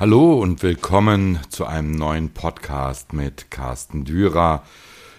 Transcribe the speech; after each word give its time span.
Hallo 0.00 0.40
und 0.40 0.62
willkommen 0.62 1.40
zu 1.50 1.66
einem 1.66 1.92
neuen 1.92 2.30
Podcast 2.30 3.12
mit 3.12 3.50
Carsten 3.50 4.06
Dürer, 4.06 4.64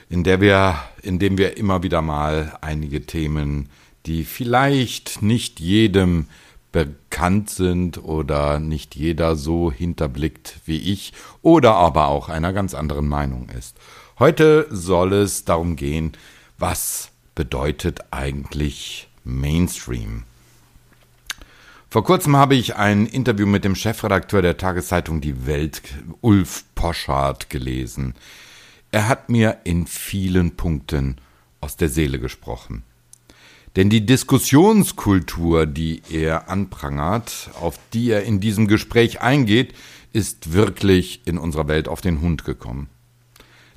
in 0.09 0.23
der 0.23 0.41
wir, 0.41 0.75
in 1.03 1.19
dem 1.19 1.37
wir 1.37 1.55
immer 1.57 1.83
wieder 1.83 2.01
mal 2.01 2.57
einige 2.61 3.05
Themen, 3.05 3.69
die 4.07 4.23
vielleicht 4.23 5.21
nicht 5.21 5.59
jedem 5.59 6.25
bekannt 6.71 7.51
sind 7.51 8.03
oder 8.03 8.57
nicht 8.57 8.95
jeder 8.95 9.35
so 9.35 9.71
hinterblickt 9.71 10.61
wie 10.65 10.79
ich 10.79 11.13
oder 11.43 11.75
aber 11.75 12.07
auch 12.07 12.27
einer 12.27 12.51
ganz 12.51 12.73
anderen 12.73 13.07
Meinung 13.07 13.49
ist. 13.49 13.77
Heute 14.17 14.65
soll 14.71 15.13
es 15.13 15.45
darum 15.45 15.75
gehen, 15.75 16.13
was 16.57 17.11
bedeutet 17.35 17.99
eigentlich 18.09 19.09
Mainstream? 19.23 20.23
Vor 21.91 22.05
kurzem 22.05 22.37
habe 22.37 22.55
ich 22.55 22.77
ein 22.77 23.05
Interview 23.05 23.45
mit 23.45 23.65
dem 23.65 23.75
Chefredakteur 23.75 24.41
der 24.41 24.55
Tageszeitung 24.55 25.19
Die 25.19 25.45
Welt, 25.45 25.81
Ulf 26.21 26.63
Poschardt, 26.73 27.49
gelesen. 27.49 28.13
Er 28.91 29.09
hat 29.09 29.29
mir 29.29 29.57
in 29.65 29.87
vielen 29.87 30.55
Punkten 30.55 31.17
aus 31.59 31.75
der 31.75 31.89
Seele 31.89 32.17
gesprochen. 32.17 32.83
Denn 33.75 33.89
die 33.89 34.05
Diskussionskultur, 34.05 35.65
die 35.65 36.01
er 36.09 36.49
anprangert, 36.49 37.49
auf 37.59 37.77
die 37.91 38.11
er 38.11 38.23
in 38.23 38.39
diesem 38.39 38.67
Gespräch 38.69 39.19
eingeht, 39.19 39.73
ist 40.13 40.53
wirklich 40.53 41.19
in 41.25 41.37
unserer 41.37 41.67
Welt 41.67 41.89
auf 41.89 41.99
den 41.99 42.21
Hund 42.21 42.45
gekommen. 42.45 42.87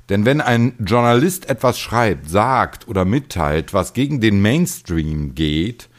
Denn 0.07 0.23
wenn 0.23 0.39
ein 0.39 0.71
Journalist 0.79 1.49
etwas 1.49 1.77
schreibt, 1.77 2.29
sagt 2.29 2.87
oder 2.87 3.03
mitteilt, 3.03 3.73
was 3.73 3.91
gegen 3.91 4.21
den 4.21 4.41
Mainstream 4.41 5.35
geht, 5.35 5.89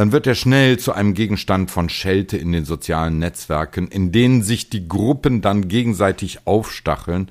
dann 0.00 0.12
wird 0.12 0.26
er 0.26 0.34
schnell 0.34 0.78
zu 0.78 0.94
einem 0.94 1.12
Gegenstand 1.12 1.70
von 1.70 1.90
Schelte 1.90 2.38
in 2.38 2.52
den 2.52 2.64
sozialen 2.64 3.18
Netzwerken, 3.18 3.86
in 3.88 4.12
denen 4.12 4.42
sich 4.42 4.70
die 4.70 4.88
Gruppen 4.88 5.42
dann 5.42 5.68
gegenseitig 5.68 6.46
aufstacheln, 6.46 7.28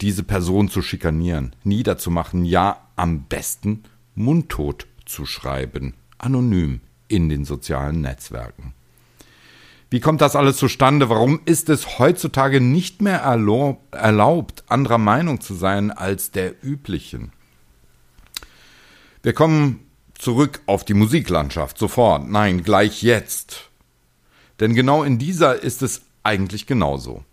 diese 0.00 0.22
Person 0.22 0.68
zu 0.68 0.80
schikanieren, 0.80 1.56
niederzumachen, 1.64 2.44
ja 2.44 2.86
am 2.94 3.24
besten 3.24 3.82
mundtot 4.14 4.86
zu 5.06 5.26
schreiben, 5.26 5.94
anonym 6.18 6.82
in 7.08 7.28
den 7.28 7.44
sozialen 7.44 8.00
Netzwerken. 8.00 8.74
Wie 9.90 9.98
kommt 9.98 10.20
das 10.20 10.36
alles 10.36 10.56
zustande? 10.56 11.10
Warum 11.10 11.40
ist 11.46 11.68
es 11.68 11.98
heutzutage 11.98 12.60
nicht 12.60 13.02
mehr 13.02 13.22
erlaubt, 13.90 14.62
anderer 14.68 14.98
Meinung 14.98 15.40
zu 15.40 15.52
sein 15.52 15.90
als 15.90 16.30
der 16.30 16.64
üblichen? 16.64 17.32
Wir 19.24 19.32
kommen 19.32 19.80
zurück 20.18 20.60
auf 20.66 20.84
die 20.84 20.94
Musiklandschaft 20.94 21.78
sofort. 21.78 22.28
Nein, 22.28 22.62
gleich 22.62 23.02
jetzt. 23.02 23.70
Denn 24.60 24.74
genau 24.74 25.04
in 25.04 25.18
dieser 25.18 25.62
ist 25.62 25.82
es 25.82 26.02
eigentlich 26.22 26.66
genauso. 26.66 27.24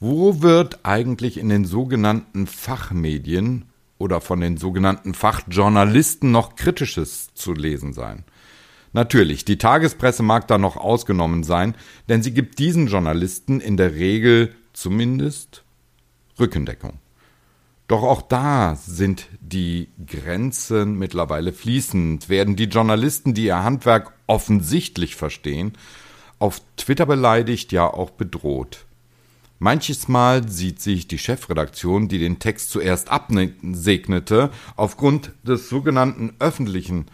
Wo 0.00 0.42
wird 0.42 0.80
eigentlich 0.84 1.38
in 1.38 1.48
den 1.48 1.64
sogenannten 1.64 2.46
Fachmedien 2.46 3.64
oder 3.98 4.20
von 4.20 4.40
den 4.40 4.56
sogenannten 4.56 5.14
Fachjournalisten 5.14 6.30
noch 6.30 6.54
Kritisches 6.54 7.34
zu 7.34 7.52
lesen 7.52 7.92
sein? 7.92 8.24
Natürlich, 8.92 9.44
die 9.44 9.58
Tagespresse 9.58 10.22
mag 10.22 10.46
da 10.48 10.56
noch 10.56 10.76
ausgenommen 10.76 11.42
sein, 11.42 11.74
denn 12.08 12.22
sie 12.22 12.32
gibt 12.32 12.58
diesen 12.58 12.86
Journalisten 12.86 13.60
in 13.60 13.76
der 13.76 13.94
Regel 13.94 14.54
zumindest 14.72 15.64
Rückendeckung. 16.38 16.98
Doch 17.88 18.02
auch 18.02 18.20
da 18.20 18.76
sind 18.76 19.28
die 19.40 19.88
Grenzen 20.06 20.98
mittlerweile 20.98 21.54
fließend. 21.54 22.28
Werden 22.28 22.54
die 22.54 22.64
Journalisten, 22.64 23.32
die 23.32 23.46
ihr 23.46 23.64
Handwerk 23.64 24.12
offensichtlich 24.26 25.16
verstehen, 25.16 25.72
auf 26.38 26.60
Twitter 26.76 27.06
beleidigt, 27.06 27.72
ja 27.72 27.86
auch 27.86 28.10
bedroht. 28.10 28.84
Manches 29.58 30.06
Mal 30.06 30.48
sieht 30.48 30.80
sich 30.80 31.08
die 31.08 31.18
Chefredaktion, 31.18 32.08
die 32.08 32.18
den 32.18 32.38
Text 32.38 32.70
zuerst 32.70 33.08
absegnete, 33.08 34.50
aufgrund 34.76 35.32
des 35.42 35.68
sogenannten 35.70 36.34
öffentlichen, 36.38 37.06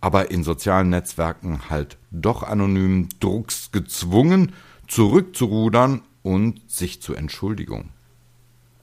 aber 0.00 0.30
in 0.30 0.42
sozialen 0.42 0.88
Netzwerken 0.88 1.68
halt 1.68 1.98
doch 2.10 2.42
anonymen 2.42 3.10
Drucks 3.20 3.70
gezwungen, 3.72 4.54
zurückzurudern 4.88 6.02
und 6.22 6.68
sich 6.68 7.00
zu 7.00 7.14
Entschuldigung. 7.14 7.90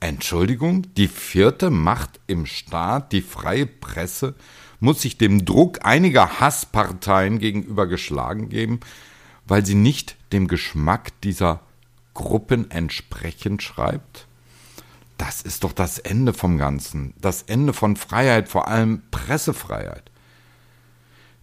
Entschuldigung, 0.01 0.87
die 0.97 1.07
vierte 1.07 1.69
Macht 1.69 2.19
im 2.25 2.47
Staat, 2.47 3.11
die 3.11 3.21
freie 3.21 3.67
Presse, 3.67 4.33
muss 4.79 5.03
sich 5.03 5.19
dem 5.19 5.45
Druck 5.45 5.85
einiger 5.85 6.39
Hassparteien 6.39 7.37
gegenüber 7.37 7.85
geschlagen 7.85 8.49
geben, 8.49 8.79
weil 9.45 9.63
sie 9.63 9.75
nicht 9.75 10.15
dem 10.33 10.47
Geschmack 10.47 11.11
dieser 11.21 11.61
Gruppen 12.15 12.71
entsprechend 12.71 13.61
schreibt? 13.61 14.25
Das 15.19 15.43
ist 15.43 15.63
doch 15.63 15.71
das 15.71 15.99
Ende 15.99 16.33
vom 16.33 16.57
Ganzen, 16.57 17.13
das 17.21 17.43
Ende 17.43 17.71
von 17.71 17.95
Freiheit, 17.95 18.49
vor 18.49 18.67
allem 18.67 19.03
Pressefreiheit. 19.11 20.09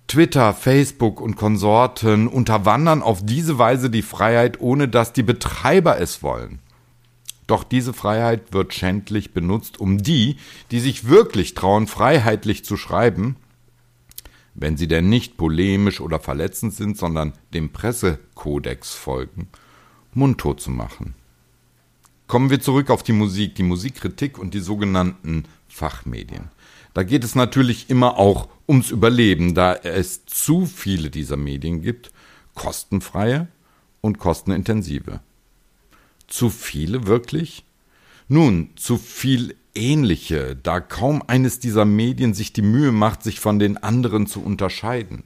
Twitter, 0.09 0.53
Facebook 0.53 1.21
und 1.21 1.37
Konsorten 1.37 2.27
unterwandern 2.27 3.03
auf 3.03 3.25
diese 3.25 3.57
Weise 3.57 3.89
die 3.89 4.03
Freiheit, 4.03 4.61
ohne 4.61 4.89
dass 4.89 5.13
die 5.13 5.23
Betreiber 5.23 6.01
es 6.01 6.25
wollen. 6.25 6.59
Doch 7.49 7.65
diese 7.65 7.95
Freiheit 7.95 8.53
wird 8.53 8.75
schändlich 8.75 9.33
benutzt, 9.33 9.81
um 9.81 9.99
die, 9.99 10.37
die 10.71 10.81
sich 10.81 11.09
wirklich 11.09 11.55
trauen, 11.55 11.87
freiheitlich 11.87 12.63
zu 12.63 12.77
schreiben, 12.77 13.37
wenn 14.55 14.77
sie 14.77 14.87
denn 14.87 15.09
nicht 15.09 15.39
polemisch 15.39 16.01
oder 16.01 16.21
verletzend 16.21 16.75
sind, 16.75 16.99
sondern 16.99 17.33
dem 17.55 17.71
Pressekodex 17.71 18.95
folgen, 18.95 19.49
mundtot 20.13 20.61
zu 20.61 20.71
machen. 20.71 21.15
Kommen 22.27 22.51
wir 22.51 22.61
zurück 22.61 22.91
auf 22.91 23.03
die 23.03 23.13
Musik, 23.13 23.55
die 23.55 23.63
Musikkritik 23.63 24.39
und 24.39 24.53
die 24.53 24.61
sogenannten 24.61 25.45
Fachmedien. 25.69 26.51
Da 26.93 27.03
geht 27.03 27.25
es 27.25 27.35
natürlich 27.35 27.89
immer 27.89 28.19
auch 28.19 28.49
ums 28.69 28.91
Überleben, 28.91 29.55
da 29.55 29.73
es 29.73 30.27
zu 30.27 30.67
viele 30.67 31.09
dieser 31.09 31.39
Medien 31.39 31.81
gibt, 31.81 32.13
kostenfreie 32.55 33.49
und 34.03 34.19
kostenintensive. 34.19 35.21
Zu 36.29 36.51
viele 36.51 37.07
wirklich? 37.07 37.65
Nun, 38.29 38.71
zu 38.77 38.99
viel 38.99 39.57
ähnliche, 39.75 40.55
da 40.55 40.81
kaum 40.81 41.23
eines 41.27 41.59
dieser 41.59 41.85
Medien 41.85 42.35
sich 42.35 42.53
die 42.53 42.63
Mühe 42.63 42.93
macht, 42.93 43.23
sich 43.23 43.41
von 43.41 43.59
den 43.59 43.79
anderen 43.79 44.27
zu 44.27 44.43
unterscheiden. 44.43 45.25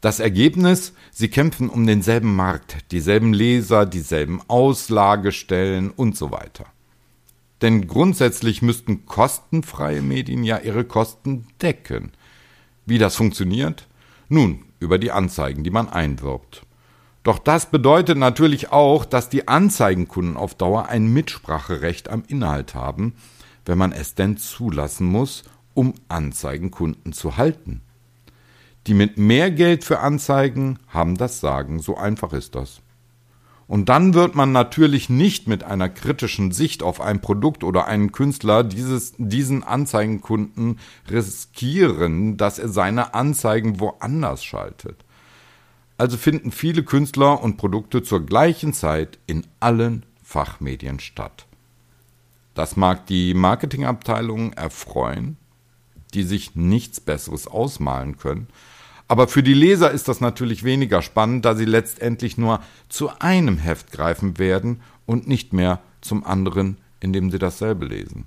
Das 0.00 0.20
Ergebnis, 0.20 0.92
sie 1.10 1.28
kämpfen 1.28 1.68
um 1.68 1.84
denselben 1.84 2.36
Markt, 2.36 2.92
dieselben 2.92 3.32
Leser, 3.32 3.84
dieselben 3.84 4.40
Auslagestellen 4.46 5.90
und 5.90 6.16
so 6.16 6.30
weiter. 6.30 6.66
Denn 7.60 7.88
grundsätzlich 7.88 8.62
müssten 8.62 9.06
kostenfreie 9.06 10.00
Medien 10.00 10.44
ja 10.44 10.58
ihre 10.58 10.84
Kosten 10.84 11.48
decken. 11.60 12.12
Wie 12.86 12.98
das 12.98 13.16
funktioniert? 13.16 13.88
Nun, 14.28 14.64
über 14.78 14.98
die 14.98 15.10
Anzeigen, 15.10 15.64
die 15.64 15.70
man 15.70 15.88
einwirbt. 15.88 16.62
Doch 17.28 17.38
das 17.38 17.66
bedeutet 17.66 18.16
natürlich 18.16 18.72
auch, 18.72 19.04
dass 19.04 19.28
die 19.28 19.48
Anzeigenkunden 19.48 20.38
auf 20.38 20.54
Dauer 20.54 20.88
ein 20.88 21.12
Mitspracherecht 21.12 22.08
am 22.08 22.24
Inhalt 22.26 22.74
haben, 22.74 23.16
wenn 23.66 23.76
man 23.76 23.92
es 23.92 24.14
denn 24.14 24.38
zulassen 24.38 25.06
muss, 25.06 25.42
um 25.74 25.92
Anzeigenkunden 26.08 27.12
zu 27.12 27.36
halten. 27.36 27.82
Die 28.86 28.94
mit 28.94 29.18
mehr 29.18 29.50
Geld 29.50 29.84
für 29.84 29.98
Anzeigen 29.98 30.78
haben 30.88 31.18
das 31.18 31.38
Sagen, 31.38 31.80
so 31.80 31.98
einfach 31.98 32.32
ist 32.32 32.54
das. 32.54 32.80
Und 33.66 33.90
dann 33.90 34.14
wird 34.14 34.34
man 34.34 34.52
natürlich 34.52 35.10
nicht 35.10 35.48
mit 35.48 35.64
einer 35.64 35.90
kritischen 35.90 36.50
Sicht 36.50 36.82
auf 36.82 36.98
ein 36.98 37.20
Produkt 37.20 37.62
oder 37.62 37.86
einen 37.86 38.10
Künstler 38.10 38.64
dieses, 38.64 39.12
diesen 39.18 39.64
Anzeigenkunden 39.64 40.78
riskieren, 41.10 42.38
dass 42.38 42.58
er 42.58 42.70
seine 42.70 43.12
Anzeigen 43.12 43.80
woanders 43.80 44.42
schaltet. 44.42 45.04
Also 45.98 46.16
finden 46.16 46.52
viele 46.52 46.84
Künstler 46.84 47.42
und 47.42 47.56
Produkte 47.56 48.02
zur 48.02 48.24
gleichen 48.24 48.72
Zeit 48.72 49.18
in 49.26 49.46
allen 49.60 50.06
Fachmedien 50.22 51.00
statt. 51.00 51.46
Das 52.54 52.76
mag 52.76 53.06
die 53.06 53.34
Marketingabteilungen 53.34 54.52
erfreuen, 54.52 55.36
die 56.14 56.22
sich 56.22 56.54
nichts 56.54 57.00
Besseres 57.00 57.46
ausmalen 57.46 58.16
können, 58.16 58.48
aber 59.08 59.26
für 59.26 59.42
die 59.42 59.54
Leser 59.54 59.90
ist 59.90 60.06
das 60.06 60.20
natürlich 60.20 60.64
weniger 60.64 61.00
spannend, 61.00 61.46
da 61.46 61.54
sie 61.54 61.64
letztendlich 61.64 62.36
nur 62.36 62.60
zu 62.90 63.10
einem 63.20 63.56
Heft 63.56 63.90
greifen 63.90 64.38
werden 64.38 64.82
und 65.06 65.26
nicht 65.26 65.54
mehr 65.54 65.80
zum 66.02 66.24
anderen, 66.24 66.76
indem 67.00 67.30
sie 67.30 67.38
dasselbe 67.38 67.86
lesen. 67.86 68.26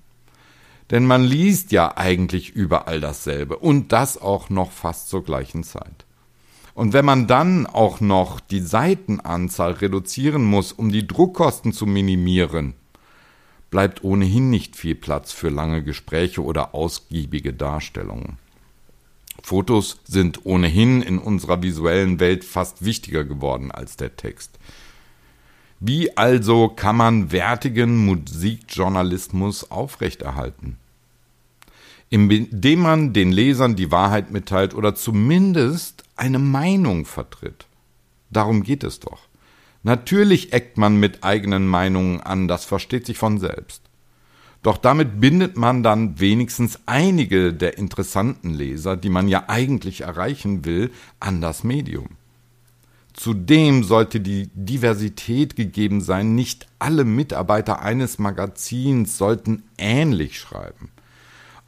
Denn 0.89 1.05
man 1.05 1.23
liest 1.23 1.71
ja 1.71 1.95
eigentlich 1.95 2.49
überall 2.49 2.99
dasselbe 2.99 3.57
und 3.57 3.91
das 3.91 4.19
auch 4.19 4.49
noch 4.49 4.71
fast 4.71 5.09
zur 5.09 5.23
gleichen 5.23 5.63
Zeit. 5.63 6.05
Und 6.81 6.93
wenn 6.93 7.05
man 7.05 7.27
dann 7.27 7.67
auch 7.67 8.01
noch 8.01 8.39
die 8.39 8.59
Seitenanzahl 8.59 9.73
reduzieren 9.73 10.43
muss, 10.43 10.71
um 10.71 10.91
die 10.91 11.05
Druckkosten 11.05 11.73
zu 11.73 11.85
minimieren, 11.85 12.73
bleibt 13.69 14.03
ohnehin 14.03 14.49
nicht 14.49 14.75
viel 14.75 14.95
Platz 14.95 15.31
für 15.31 15.49
lange 15.49 15.83
Gespräche 15.83 16.43
oder 16.43 16.73
ausgiebige 16.73 17.53
Darstellungen. 17.53 18.39
Fotos 19.43 19.99
sind 20.05 20.43
ohnehin 20.47 21.03
in 21.03 21.19
unserer 21.19 21.61
visuellen 21.61 22.19
Welt 22.19 22.43
fast 22.43 22.83
wichtiger 22.83 23.25
geworden 23.25 23.69
als 23.69 23.95
der 23.95 24.15
Text. 24.15 24.57
Wie 25.79 26.17
also 26.17 26.67
kann 26.67 26.97
man 26.97 27.31
wertigen 27.31 27.95
Musikjournalismus 28.07 29.69
aufrechterhalten? 29.69 30.77
Indem 32.09 32.79
man 32.79 33.13
den 33.13 33.31
Lesern 33.31 33.75
die 33.75 33.91
Wahrheit 33.91 34.31
mitteilt 34.31 34.73
oder 34.73 34.95
zumindest 34.95 36.05
eine 36.21 36.39
Meinung 36.39 37.05
vertritt. 37.05 37.65
Darum 38.29 38.61
geht 38.61 38.83
es 38.83 38.99
doch. 38.99 39.27
Natürlich 39.83 40.53
eckt 40.53 40.77
man 40.77 40.97
mit 40.99 41.23
eigenen 41.23 41.67
Meinungen 41.67 42.21
an, 42.21 42.47
das 42.47 42.63
versteht 42.63 43.07
sich 43.07 43.17
von 43.17 43.39
selbst. 43.39 43.81
Doch 44.61 44.77
damit 44.77 45.19
bindet 45.19 45.57
man 45.57 45.81
dann 45.81 46.19
wenigstens 46.19 46.79
einige 46.85 47.51
der 47.51 47.79
interessanten 47.79 48.51
Leser, 48.51 48.95
die 48.95 49.09
man 49.09 49.27
ja 49.27 49.45
eigentlich 49.47 50.01
erreichen 50.01 50.63
will, 50.63 50.91
an 51.19 51.41
das 51.41 51.63
Medium. 51.63 52.09
Zudem 53.13 53.83
sollte 53.83 54.19
die 54.19 54.49
Diversität 54.53 55.55
gegeben 55.55 56.01
sein, 56.01 56.35
nicht 56.35 56.67
alle 56.77 57.03
Mitarbeiter 57.03 57.81
eines 57.81 58.19
Magazins 58.19 59.17
sollten 59.17 59.63
ähnlich 59.79 60.39
schreiben. 60.39 60.91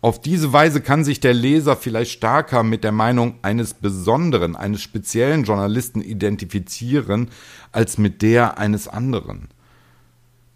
Auf 0.04 0.20
diese 0.20 0.52
Weise 0.52 0.82
kann 0.82 1.06
sich 1.06 1.22
der 1.22 1.34
Leser 1.34 1.78
vielleicht 1.78 2.12
stärker 2.12 2.64
mit 2.64 2.84
der 2.84 2.92
Meinung 2.92 3.36
eines 3.42 3.74
besonderen, 3.74 4.58
eines 4.58 4.82
speziellen 4.82 5.46
Journalisten 5.46 6.02
identifizieren, 6.02 7.30
als 7.72 7.98
mit 7.98 8.22
der 8.22 8.58
eines 8.58 8.90
anderen. 8.90 9.48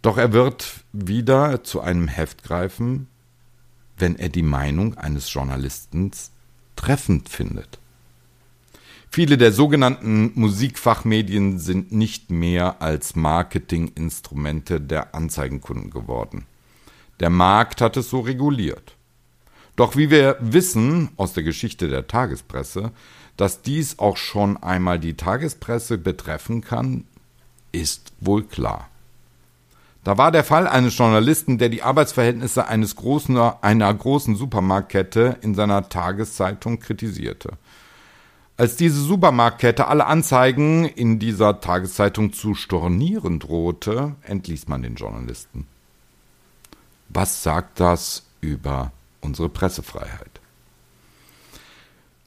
Doch 0.02 0.18
er 0.18 0.34
wird 0.34 0.84
wieder 0.92 1.64
zu 1.64 1.80
einem 1.80 2.10
Heft 2.10 2.44
greifen, 2.44 3.08
wenn 3.98 4.18
er 4.18 4.28
die 4.28 4.44
Meinung 4.44 4.98
eines 4.98 5.32
Journalisten 5.32 6.12
treffend 6.76 7.30
findet. 7.30 7.80
Viele 9.10 9.38
der 9.38 9.54
sogenannten 9.54 10.34
Musikfachmedien 10.36 11.58
sind 11.58 11.94
nicht 11.94 12.32
mehr 12.32 12.82
als 12.82 13.16
Marketinginstrumente 13.16 14.82
der 14.82 15.16
Anzeigenkunden 15.16 15.90
geworden. 15.90 16.46
Der 17.22 17.30
Markt 17.30 17.80
hat 17.80 17.96
es 17.96 18.10
so 18.10 18.20
reguliert. 18.20 18.97
Doch 19.77 19.95
wie 19.95 20.09
wir 20.09 20.35
wissen 20.41 21.09
aus 21.18 21.33
der 21.33 21.44
Geschichte 21.44 21.88
der 21.88 22.07
Tagespresse, 22.07 22.91
dass 23.38 23.62
dies 23.62 24.00
auch 24.00 24.18
schon 24.18 24.57
einmal 24.57 25.00
die 25.00 25.13
Tagespresse 25.13 26.00
betreffen 26.00 26.62
kann, 26.62 27.06
ist 27.71 28.12
wohl 28.19 28.44
klar. 28.44 28.89
Da 30.03 30.18
war 30.18 30.31
der 30.31 30.44
Fall 30.44 30.68
eines 30.68 30.97
Journalisten, 30.97 31.59
der 31.59 31.69
die 31.69 31.83
Arbeitsverhältnisse 31.83 32.68
eines 32.68 32.95
großen, 32.95 33.38
einer 33.38 33.94
großen 33.94 34.35
Supermarktkette 34.35 35.38
in 35.41 35.53
seiner 35.53 35.89
Tageszeitung 35.89 36.79
kritisierte. 36.79 37.51
Als 38.56 38.77
diese 38.77 39.00
Supermarktkette 39.00 39.88
alle 39.88 40.07
Anzeigen 40.07 40.85
in 40.85 41.19
dieser 41.19 41.62
Tageszeitung 41.62 42.33
zu 42.33 42.56
stornieren 42.56 43.38
drohte, 43.38 44.15
entließ 44.24 44.68
man 44.69 44.81
den 44.81 44.95
Journalisten. 44.95 45.68
Was 47.09 47.44
sagt 47.44 47.79
das 47.79 48.24
über 48.41 48.91
unsere 49.22 49.50
Pressefreiheit? 49.50 50.42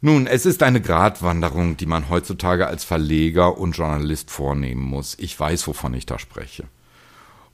Nun, 0.03 0.27
es 0.27 0.47
ist 0.47 0.63
eine 0.63 0.81
Gratwanderung, 0.81 1.77
die 1.77 1.85
man 1.85 2.09
heutzutage 2.09 2.67
als 2.67 2.85
Verleger 2.85 3.59
und 3.59 3.77
Journalist 3.77 4.31
vornehmen 4.31 4.83
muss. 4.83 5.15
Ich 5.19 5.39
weiß, 5.39 5.67
wovon 5.67 5.93
ich 5.93 6.07
da 6.07 6.19
spreche. 6.19 6.65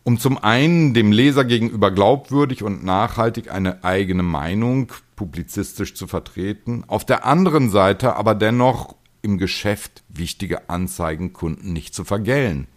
Um 0.05 0.21
zum 0.21 0.39
einen 0.39 0.95
dem 0.95 1.11
Leser 1.11 1.45
gegenüber 1.45 1.91
glaubwürdig 1.91 2.63
und 2.63 2.85
nachhaltig 2.85 3.51
eine 3.51 3.83
eigene 3.83 4.23
Meinung 4.23 4.93
publizistisch 5.17 5.95
zu 5.97 6.07
vertreten, 6.07 6.85
auf 6.87 7.05
der 7.05 7.25
anderen 7.25 7.71
Seite 7.71 8.15
aber 8.15 8.37
dennoch 8.37 8.95
im 9.23 9.39
Geschäft 9.39 10.05
wichtige 10.09 10.71
Anzeigen 10.71 11.33
Kunden 11.33 11.73
nicht 11.73 11.93
zu 11.97 12.05
vergällen. 12.05 12.69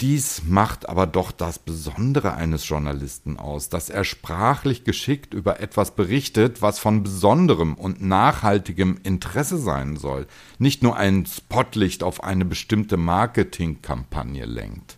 Dies 0.00 0.44
macht 0.46 0.88
aber 0.88 1.06
doch 1.06 1.30
das 1.30 1.58
Besondere 1.58 2.32
eines 2.32 2.66
Journalisten 2.66 3.36
aus, 3.36 3.68
dass 3.68 3.90
er 3.90 4.04
sprachlich 4.04 4.84
geschickt 4.84 5.34
über 5.34 5.60
etwas 5.60 5.94
berichtet, 5.94 6.62
was 6.62 6.78
von 6.78 7.02
besonderem 7.02 7.74
und 7.74 8.00
nachhaltigem 8.00 8.98
Interesse 9.02 9.58
sein 9.58 9.98
soll, 9.98 10.26
nicht 10.58 10.82
nur 10.82 10.96
ein 10.96 11.26
Spotlicht 11.26 12.02
auf 12.02 12.24
eine 12.24 12.46
bestimmte 12.46 12.96
Marketingkampagne 12.96 14.46
lenkt. 14.46 14.96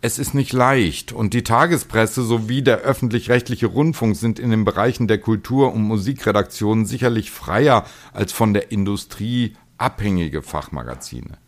Es 0.00 0.18
ist 0.18 0.34
nicht 0.34 0.52
leicht 0.52 1.12
und 1.12 1.32
die 1.32 1.44
Tagespresse 1.44 2.24
sowie 2.24 2.62
der 2.62 2.78
öffentlich-rechtliche 2.78 3.66
Rundfunk 3.66 4.16
sind 4.16 4.40
in 4.40 4.50
den 4.50 4.64
Bereichen 4.64 5.06
der 5.06 5.18
Kultur- 5.18 5.72
und 5.72 5.82
Musikredaktion 5.82 6.86
sicherlich 6.86 7.30
freier 7.30 7.86
als 8.12 8.32
von 8.32 8.52
der 8.52 8.72
Industrie 8.72 9.56
abhängige 9.78 10.42
Fachmagazine. 10.42 11.38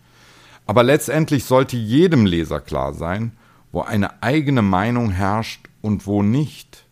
Aber 0.67 0.83
letztendlich 0.83 1.45
sollte 1.45 1.77
jedem 1.77 2.27
Leser 2.27 2.61
klar 2.61 2.93
sein, 2.93 3.33
wo 3.73 3.83
eine 3.83 4.23
eigene 4.23 4.63
Meinung 4.63 5.11
herrscht 5.11 5.69
und 5.81 6.07
wo 6.07 6.23
nicht. 6.23 6.85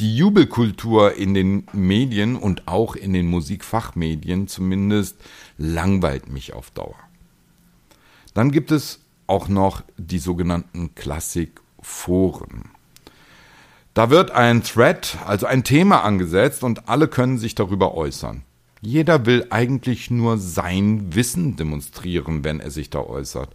Die 0.00 0.16
Jubelkultur 0.16 1.14
in 1.14 1.32
den 1.32 1.66
Medien 1.72 2.34
und 2.34 2.66
auch 2.66 2.96
in 2.96 3.12
den 3.12 3.28
Musikfachmedien 3.28 4.48
zumindest 4.48 5.16
langweilt 5.58 6.28
mich 6.28 6.54
auf 6.54 6.70
Dauer. 6.72 6.96
Dann 8.34 8.50
gibt 8.50 8.72
es 8.72 9.00
auch 9.26 9.48
noch 9.48 9.82
die 9.96 10.18
sogenannten 10.18 10.94
Klassikforen. 10.94 12.70
Da 13.94 14.10
wird 14.10 14.30
ein 14.30 14.62
Thread, 14.62 15.18
also 15.26 15.46
ein 15.46 15.64
Thema 15.64 16.02
angesetzt 16.02 16.64
und 16.64 16.88
alle 16.88 17.08
können 17.08 17.38
sich 17.38 17.54
darüber 17.54 17.94
äußern. 17.94 18.42
Jeder 18.84 19.26
will 19.26 19.46
eigentlich 19.50 20.10
nur 20.10 20.38
sein 20.38 21.14
Wissen 21.14 21.54
demonstrieren, 21.54 22.42
wenn 22.42 22.58
er 22.58 22.72
sich 22.72 22.90
da 22.90 22.98
äußert. 22.98 23.54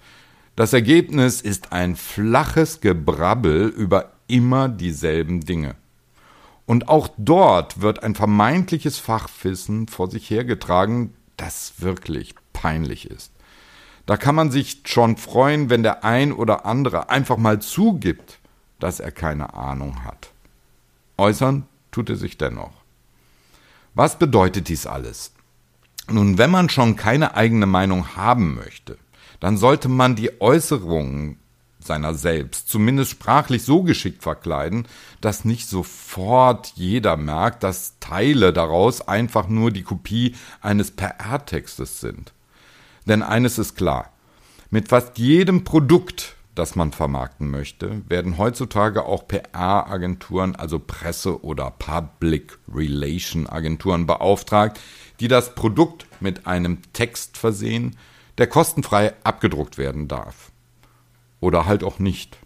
Das 0.55 0.71
Ergebnis 0.71 1.41
ist 1.41 1.73
ein 1.73 1.97
flaches 1.97 2.79
Gebrabbel 2.79 3.67
über 3.67 4.13
immer 4.27 4.69
dieselben 4.69 5.41
Dinge. 5.41 5.75
Und 6.65 6.87
auch 6.87 7.09
dort 7.17 7.81
wird 7.81 8.03
ein 8.03 8.15
vermeintliches 8.15 8.97
Fachwissen 8.97 9.87
vor 9.87 10.09
sich 10.09 10.29
hergetragen, 10.29 11.13
das 11.35 11.73
wirklich 11.79 12.33
peinlich 12.53 13.11
ist. 13.11 13.31
Da 14.05 14.15
kann 14.15 14.35
man 14.35 14.49
sich 14.49 14.83
schon 14.85 15.17
freuen, 15.17 15.69
wenn 15.69 15.83
der 15.83 16.05
ein 16.05 16.31
oder 16.31 16.65
andere 16.65 17.09
einfach 17.09 17.37
mal 17.37 17.61
zugibt, 17.61 18.39
dass 18.79 19.01
er 19.01 19.11
keine 19.11 19.53
Ahnung 19.53 20.05
hat. 20.05 20.31
Äußern 21.17 21.67
tut 21.91 22.09
er 22.09 22.15
sich 22.15 22.37
dennoch. 22.37 22.86
Was 23.97 24.19
bedeutet 24.19 24.67
dies 24.67 24.85
alles? 24.85 25.31
Nun, 26.07 26.37
wenn 26.37 26.51
man 26.51 26.69
schon 26.69 26.95
keine 26.95 27.33
eigene 27.33 27.65
Meinung 27.65 28.15
haben 28.15 28.53
möchte, 28.53 28.99
dann 29.39 29.57
sollte 29.57 29.89
man 29.89 30.15
die 30.15 30.39
Äußerungen 30.39 31.39
seiner 31.79 32.13
selbst 32.13 32.69
zumindest 32.69 33.09
sprachlich 33.09 33.63
so 33.63 33.81
geschickt 33.81 34.21
verkleiden, 34.21 34.87
dass 35.19 35.45
nicht 35.45 35.67
sofort 35.67 36.73
jeder 36.75 37.17
merkt, 37.17 37.63
dass 37.63 37.95
Teile 37.99 38.53
daraus 38.53 39.07
einfach 39.07 39.47
nur 39.47 39.71
die 39.71 39.81
Kopie 39.81 40.35
eines 40.61 40.91
PR-Textes 40.91 41.99
sind. 41.99 42.33
Denn 43.07 43.23
eines 43.23 43.57
ist 43.57 43.75
klar, 43.75 44.11
mit 44.69 44.89
fast 44.89 45.17
jedem 45.17 45.63
Produkt, 45.63 46.35
das 46.57 46.75
man 46.75 46.91
vermarkten 46.91 47.49
möchte, 47.49 48.01
werden 48.09 48.37
heutzutage 48.37 49.05
auch 49.05 49.27
PR-Agenturen, 49.27 50.55
also 50.55 50.79
Presse- 50.79 51.43
oder 51.43 51.71
Public 51.71 52.57
Relation 52.73 53.47
Agenturen 53.47 54.05
beauftragt, 54.05 54.79
die 55.19 55.27
das 55.27 55.55
Produkt 55.55 56.05
mit 56.19 56.47
einem 56.47 56.79
Text 56.93 57.37
versehen, 57.37 57.95
der 58.37 58.47
kostenfrei 58.47 59.13
abgedruckt 59.23 59.77
werden 59.77 60.07
darf. 60.07 60.51
Oder 61.39 61.65
halt 61.65 61.83
auch 61.83 61.99
nicht. 61.99 62.37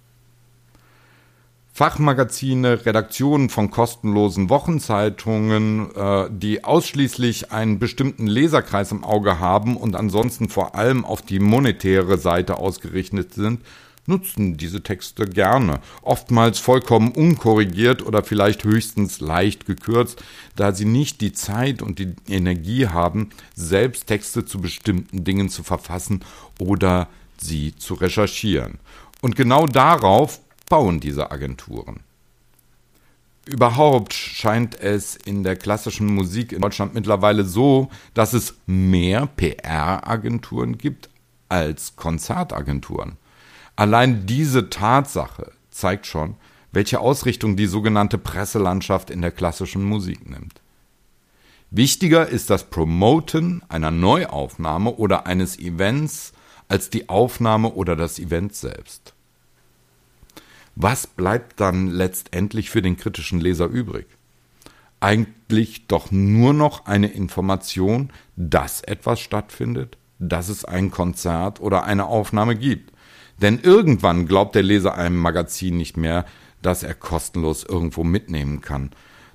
Fachmagazine, 1.74 2.86
Redaktionen 2.86 3.50
von 3.50 3.72
kostenlosen 3.72 4.50
Wochenzeitungen, 4.50 5.96
äh, 5.96 6.28
die 6.30 6.66
ausschließlich 6.66 7.52
einen 7.52 7.80
bestimmten 7.80 8.28
Leserkreis 8.28 8.92
im 8.92 9.06
Auge 9.06 9.40
haben 9.40 9.78
und 9.78 9.96
ansonsten 9.96 10.50
vor 10.50 10.76
allem 10.76 11.06
auf 11.06 11.22
die 11.22 11.40
monetäre 11.40 12.18
Seite 12.18 12.58
ausgerichtet 12.58 13.34
sind, 13.34 13.62
nutzen 14.12 14.58
diese 14.58 14.84
Texte 14.84 15.26
gerne, 15.26 15.80
oftmals 16.04 16.60
vollkommen 16.60 17.12
unkorrigiert 17.12 18.06
oder 18.06 18.24
vielleicht 18.24 18.64
höchstens 18.64 19.20
leicht 19.22 19.66
gekürzt, 19.66 20.22
da 20.56 20.74
sie 20.74 20.86
nicht 20.86 21.22
die 21.22 21.34
Zeit 21.34 21.82
und 21.82 21.98
die 21.98 22.14
Energie 22.28 22.88
haben, 22.88 23.30
selbst 23.56 24.08
Texte 24.08 24.46
zu 24.46 24.60
bestimmten 24.62 25.24
Dingen 25.24 25.50
zu 25.50 25.64
verfassen 25.64 26.24
oder 26.60 27.08
sie 27.38 27.76
zu 27.76 27.96
recherchieren. 27.96 28.80
Und 29.22 29.36
genau 29.36 29.66
darauf 29.66 30.42
bauen 30.70 31.00
diese 31.00 31.32
Agenturen? 31.32 32.02
Überhaupt 33.46 34.14
scheint 34.14 34.80
es 34.80 35.16
in 35.16 35.44
der 35.44 35.56
klassischen 35.56 36.08
Musik 36.14 36.52
in 36.52 36.62
Deutschland 36.62 36.94
mittlerweile 36.94 37.44
so, 37.44 37.90
dass 38.14 38.34
es 38.34 38.56
mehr 38.68 39.26
PR-Agenturen 39.26 40.78
gibt 40.78 41.10
als 41.50 41.96
Konzertagenturen. 41.96 43.18
Allein 43.76 44.26
diese 44.26 44.70
Tatsache 44.70 45.52
zeigt 45.70 46.06
schon, 46.06 46.36
welche 46.72 47.00
Ausrichtung 47.00 47.56
die 47.56 47.68
sogenannte 47.68 48.18
Presselandschaft 48.18 49.10
in 49.10 49.22
der 49.22 49.32
klassischen 49.32 49.84
Musik 49.84 50.30
nimmt. 50.30 50.62
Wichtiger 51.70 52.28
ist 52.28 52.50
das 52.50 52.66
Promoten 52.66 53.64
einer 53.70 53.92
Neuaufnahme 53.92 54.92
oder 54.92 55.26
eines 55.26 55.58
Events 55.58 56.34
als 56.68 56.90
die 56.90 57.10
Aufnahme 57.10 57.74
oder 57.74 57.96
das 57.96 58.20
Event 58.20 58.56
selbst. 58.56 59.14
Was 60.76 61.08
bleibt 61.08 61.60
dann 61.60 61.88
letztendlich 61.88 62.70
für 62.70 62.82
den 62.82 62.98
kritischen 62.98 63.40
Leser 63.40 63.68
übrig? 63.68 64.08
Eigentlich 65.00 65.88
doch 65.88 66.12
nur 66.12 66.54
noch 66.54 66.86
eine 66.86 67.08
Information, 67.08 68.12
dass 68.36 68.82
etwas 68.82 69.20
stattfindet, 69.20 69.98
dass 70.20 70.50
es 70.50 70.64
ein 70.64 70.92
Konzert 70.92 71.60
oder 71.60 71.84
eine 71.84 72.06
Aufnahme 72.06 72.56
gibt. 72.56 72.92
Denn 73.42 73.60
irgendwann 73.60 74.28
glaubt 74.28 74.56
der 74.56 74.64
Leser 74.64 74.96
einem 74.96 75.18
Magazin 75.18 75.78
nicht 75.78 75.98
mehr, 75.98 76.26
dass 76.62 76.84
er 76.84 76.94
kostenlos 76.94 77.64
irgendwo 77.64 78.04
mitnehmen 78.04 78.62
kann, 78.62 78.92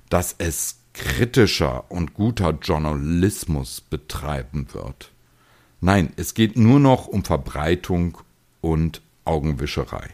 dass 0.09 0.35
es 0.37 0.79
kritischer 0.93 1.91
und 1.91 2.13
guter 2.13 2.57
Journalismus 2.61 3.81
betreiben 3.81 4.67
wird. 4.73 5.11
Nein, 5.81 6.11
es 6.15 6.33
geht 6.33 6.57
nur 6.57 6.79
noch 6.79 7.07
um 7.07 7.23
Verbreitung 7.23 8.17
und 8.61 9.01
Augenwischerei. 9.25 10.09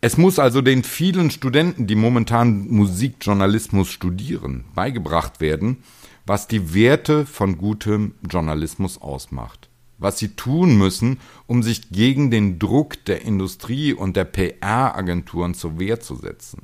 Es 0.00 0.16
muss 0.16 0.38
also 0.38 0.62
den 0.62 0.84
vielen 0.84 1.30
Studenten, 1.30 1.88
die 1.88 1.96
momentan 1.96 2.68
Musikjournalismus 2.68 3.90
studieren, 3.90 4.64
beigebracht 4.74 5.40
werden, 5.40 5.82
was 6.24 6.46
die 6.46 6.72
Werte 6.72 7.26
von 7.26 7.58
gutem 7.58 8.14
Journalismus 8.28 9.02
ausmacht, 9.02 9.67
was 9.98 10.18
sie 10.18 10.28
tun 10.28 10.76
müssen, 10.78 11.20
um 11.46 11.62
sich 11.62 11.90
gegen 11.90 12.30
den 12.30 12.58
Druck 12.58 13.04
der 13.04 13.22
Industrie 13.22 13.92
und 13.92 14.16
der 14.16 14.24
PR-Agenturen 14.24 15.54
zur 15.54 15.78
Wehr 15.78 16.00
zu 16.00 16.16
setzen. 16.16 16.62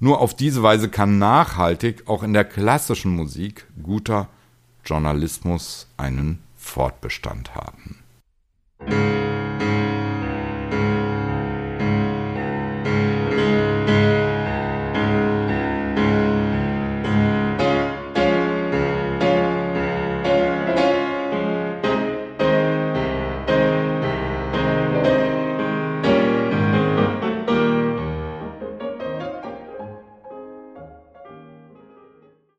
Nur 0.00 0.20
auf 0.20 0.34
diese 0.34 0.62
Weise 0.62 0.88
kann 0.88 1.18
nachhaltig 1.18 2.08
auch 2.08 2.22
in 2.22 2.32
der 2.32 2.44
klassischen 2.44 3.14
Musik 3.14 3.66
guter 3.82 4.28
Journalismus 4.84 5.86
einen 5.96 6.42
Fortbestand 6.56 7.54
haben. 7.54 7.98